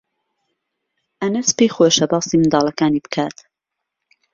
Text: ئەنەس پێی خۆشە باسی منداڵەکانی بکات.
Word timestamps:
ئەنەس 1.21 1.49
پێی 1.57 1.73
خۆشە 1.75 2.05
باسی 2.11 2.37
منداڵەکانی 2.41 3.03
بکات. 3.05 3.37